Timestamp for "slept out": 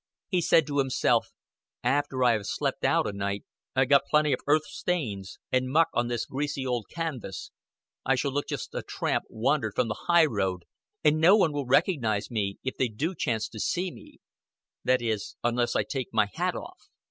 2.47-3.05